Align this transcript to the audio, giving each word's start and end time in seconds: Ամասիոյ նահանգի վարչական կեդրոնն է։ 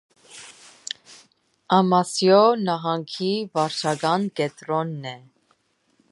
Ամասիոյ 1.77 2.57
նահանգի 2.69 3.29
վարչական 3.59 4.27
կեդրոնն 4.41 5.09
է։ 5.13 5.17